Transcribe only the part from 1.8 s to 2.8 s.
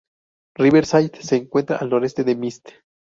noroeste de Mist.